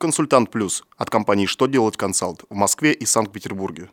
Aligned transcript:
Консультант 0.00 0.52
Плюс 0.52 0.84
от 0.96 1.10
компании 1.10 1.46
«Что 1.46 1.66
делать 1.66 1.96
консалт» 1.96 2.44
в 2.48 2.54
Москве 2.54 2.92
и 2.92 3.04
Санкт-Петербурге. 3.04 3.90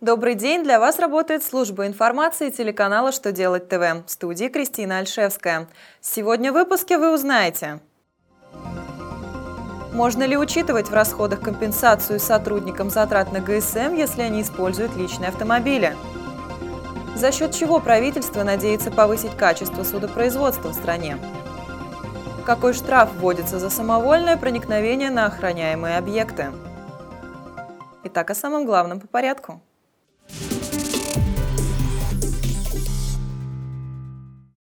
Добрый 0.00 0.34
день! 0.34 0.64
Для 0.64 0.80
вас 0.80 0.98
работает 0.98 1.44
служба 1.44 1.86
информации 1.86 2.50
телеканала 2.50 3.12
«Что 3.12 3.30
делать 3.30 3.68
ТВ» 3.68 4.04
в 4.04 4.08
студии 4.08 4.48
Кристина 4.48 4.98
Альшевская. 4.98 5.68
Сегодня 6.00 6.50
в 6.50 6.54
выпуске 6.54 6.98
вы 6.98 7.14
узнаете 7.14 7.78
Можно 9.92 10.24
ли 10.24 10.36
учитывать 10.36 10.88
в 10.88 10.92
расходах 10.92 11.40
компенсацию 11.40 12.18
сотрудникам 12.18 12.90
затрат 12.90 13.30
на 13.30 13.38
ГСМ, 13.38 13.94
если 13.94 14.22
они 14.22 14.42
используют 14.42 14.96
личные 14.96 15.28
автомобили? 15.28 15.96
За 17.22 17.30
счет 17.30 17.54
чего 17.54 17.78
правительство 17.78 18.42
надеется 18.42 18.90
повысить 18.90 19.36
качество 19.36 19.84
судопроизводства 19.84 20.70
в 20.70 20.74
стране? 20.74 21.18
Какой 22.44 22.72
штраф 22.72 23.14
вводится 23.14 23.60
за 23.60 23.70
самовольное 23.70 24.36
проникновение 24.36 25.08
на 25.08 25.26
охраняемые 25.26 25.98
объекты? 25.98 26.50
Итак, 28.02 28.32
о 28.32 28.34
самом 28.34 28.66
главном 28.66 28.98
по 28.98 29.06
порядку. 29.06 29.60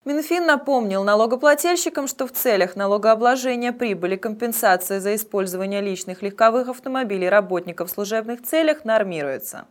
Минфин 0.05 0.45
напомнил 0.45 1.03
налогоплательщикам, 1.03 2.07
что 2.07 2.26
в 2.26 2.31
целях 2.31 2.77
налогообложения 2.77 3.73
прибыли 3.73 4.15
компенсация 4.15 5.01
за 5.01 5.15
использование 5.15 5.81
личных 5.81 6.21
легковых 6.21 6.70
автомобилей 6.70 7.27
работников 7.27 7.90
в 7.90 7.93
служебных 7.93 8.43
целях 8.43 8.85
нормируется. 8.85 9.65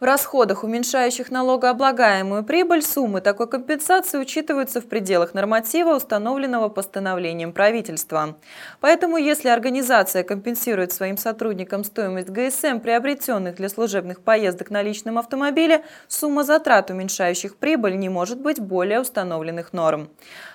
В 0.00 0.04
расходах, 0.04 0.62
уменьшающих 0.62 1.32
налогооблагаемую 1.32 2.44
прибыль, 2.44 2.82
суммы 2.82 3.20
такой 3.20 3.48
компенсации 3.48 4.18
учитываются 4.18 4.80
в 4.80 4.86
пределах 4.86 5.34
норматива, 5.34 5.96
установленного 5.96 6.68
постановлением 6.68 7.52
правительства. 7.52 8.36
Поэтому, 8.80 9.16
если 9.16 9.48
организация 9.48 10.22
компенсирует 10.22 10.92
своим 10.92 11.16
сотрудникам 11.16 11.82
стоимость 11.82 12.28
ГСМ, 12.28 12.78
приобретенных 12.78 13.56
для 13.56 13.68
служебных 13.68 14.20
поездок 14.20 14.70
на 14.70 14.82
личном 14.82 15.18
автомобиле, 15.18 15.84
сумма 16.06 16.44
затрат, 16.44 16.90
уменьшающих 16.90 17.56
прибыль, 17.56 17.98
не 17.98 18.08
может 18.08 18.40
быть 18.40 18.60
более 18.60 19.00
установленных 19.00 19.72
норм. 19.72 20.10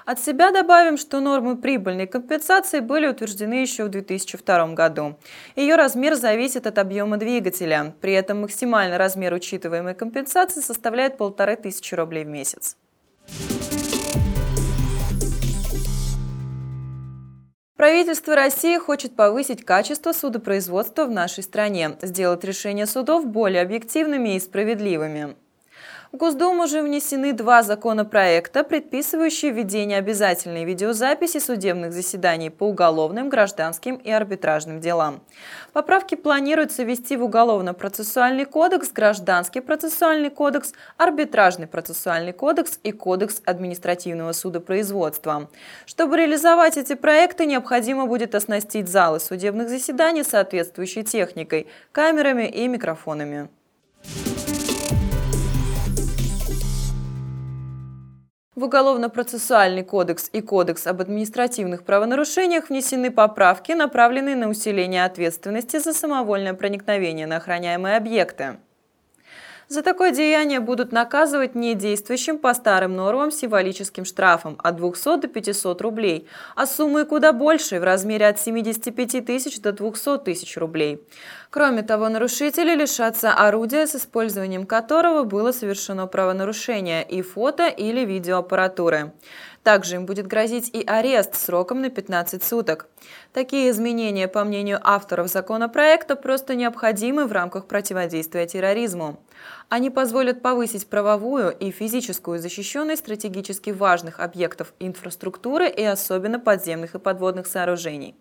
От 0.06 0.22
себя 0.22 0.52
добавим, 0.52 0.98
что 0.98 1.20
нормы 1.20 1.58
прибыльной 1.58 2.08
компенсации 2.08 2.80
были 2.80 3.08
утверждены 3.08 3.56
еще 3.56 3.86
в 3.86 3.90
2002 3.90 4.68
году. 4.68 5.18
Ее 5.58 5.76
размер 5.76 6.16
зависит 6.16 6.66
от 6.66 6.78
объема 6.78 7.18
двигателя. 7.18 7.94
При 8.00 8.14
этом 8.14 8.42
максимальный 8.42 8.98
размер 8.98 9.33
учитываемой 9.34 9.96
компенсации 9.96 10.62
составляет 10.62 11.18
полторы 11.18 11.56
тысячи 11.56 11.96
рублей 11.96 12.24
в 12.26 12.28
месяц. 12.28 12.78
Правительство 17.76 18.36
России 18.36 18.78
хочет 18.78 19.16
повысить 19.16 19.66
качество 19.66 20.14
судопроизводства 20.14 21.06
в 21.06 21.12
нашей 21.12 21.44
стране, 21.44 21.98
сделать 22.02 22.44
решения 22.44 22.86
судов 22.86 23.26
более 23.26 23.62
объективными 23.62 24.36
и 24.36 24.40
справедливыми. 24.40 25.36
В 26.14 26.18
Госдуму 26.18 26.66
уже 26.66 26.84
внесены 26.84 27.34
два 27.34 27.64
законопроекта, 27.64 28.64
предписывающие 28.64 29.50
введение 29.50 29.98
обязательной 29.98 30.64
видеозаписи 30.64 31.40
судебных 31.40 31.92
заседаний 31.92 32.52
по 32.52 32.66
уголовным, 32.66 33.30
гражданским 33.30 33.96
и 33.96 34.12
арбитражным 34.12 34.80
делам. 34.80 35.24
Поправки 35.74 36.14
планируется 36.14 36.84
ввести 36.84 37.18
в 37.18 37.24
Уголовно-процессуальный 37.24 38.46
кодекс, 38.46 38.92
Гражданский 38.92 39.60
процессуальный 39.60 40.30
кодекс, 40.30 40.74
Арбитражный 40.98 41.66
процессуальный 41.66 42.32
кодекс 42.32 42.80
и 42.84 42.92
Кодекс 42.92 43.42
административного 43.44 44.34
судопроизводства. 44.34 45.50
Чтобы 45.88 46.18
реализовать 46.18 46.78
эти 46.78 46.94
проекты, 46.94 47.48
необходимо 47.48 48.06
будет 48.06 48.36
оснастить 48.36 48.88
залы 48.88 49.20
судебных 49.20 49.68
заседаний 49.68 50.22
соответствующей 50.22 51.04
техникой, 51.04 51.66
камерами 51.92 52.48
и 52.48 52.68
микрофонами. 52.68 53.50
В 58.56 58.66
Уголовно-процессуальный 58.66 59.84
кодекс 59.84 60.30
и 60.32 60.40
Кодекс 60.40 60.86
об 60.86 61.02
административных 61.02 61.84
правонарушениях 61.84 62.70
внесены 62.70 63.10
поправки, 63.10 63.72
направленные 63.72 64.36
на 64.36 64.48
усиление 64.48 65.06
ответственности 65.06 65.80
за 65.80 65.92
самовольное 65.92 66.54
проникновение 66.54 67.26
на 67.26 67.38
охраняемые 67.38 67.98
объекты. 67.98 68.58
За 69.70 69.82
такое 69.82 70.12
деяние 70.12 70.60
будут 70.60 70.92
наказывать 70.92 71.56
недействующим 71.56 72.38
по 72.38 72.54
старым 72.54 72.96
нормам 72.96 73.32
символическим 73.32 74.06
штрафом 74.06 74.58
от 74.62 74.76
200 74.76 75.22
до 75.22 75.28
500 75.28 75.82
рублей, 75.82 76.28
а 76.56 76.68
суммы 76.68 77.06
куда 77.06 77.32
больше 77.34 77.80
в 77.80 77.84
размере 77.84 78.28
от 78.28 78.40
75 78.40 79.26
тысяч 79.26 79.62
до 79.62 79.72
200 79.72 80.20
тысяч 80.20 80.58
рублей. 80.58 81.02
Кроме 81.50 81.84
того, 81.84 82.10
нарушители 82.10 82.76
лишатся 82.76 83.32
орудия, 83.32 83.86
с 83.86 83.96
использованием 83.96 84.66
которого 84.66 85.24
было 85.24 85.52
совершено 85.52 86.08
правонарушение 86.08 87.04
и 87.04 87.22
фото 87.22 87.68
или 87.68 88.04
видеоаппаратуры. 88.06 89.14
Также 89.64 89.96
им 89.96 90.06
будет 90.06 90.28
грозить 90.28 90.70
и 90.74 90.84
арест 90.86 91.36
сроком 91.36 91.82
на 91.82 91.90
15 91.90 92.44
суток. 92.44 92.88
Такие 93.32 93.70
изменения, 93.70 94.28
по 94.28 94.44
мнению 94.44 94.80
авторов 94.84 95.30
законопроекта, 95.30 96.18
просто 96.18 96.56
необходимы 96.56 97.26
в 97.26 97.32
рамках 97.32 97.66
противодействия 97.66 98.46
терроризму. 98.46 99.20
Они 99.70 99.90
позволят 99.90 100.42
повысить 100.42 100.88
правовую 100.88 101.52
и 101.52 101.72
физическую 101.72 102.40
защищенность 102.40 103.04
стратегически 103.04 103.70
важных 103.70 104.20
объектов 104.20 104.74
инфраструктуры 104.80 105.70
и 105.70 105.84
особенно 105.84 106.40
подземных 106.40 106.96
и 106.96 107.00
подводных 107.00 107.48
сооружений. 107.48 108.16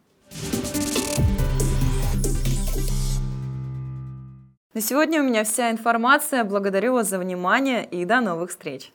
На 4.75 4.81
сегодня 4.81 5.21
у 5.21 5.25
меня 5.25 5.45
вся 5.45 5.71
информация. 5.71 6.45
Благодарю 6.45 6.95
вас 6.95 7.09
за 7.09 7.19
внимание 7.19 7.85
и 7.85 8.05
до 8.05 8.21
новых 8.21 8.51
встреч! 8.51 8.93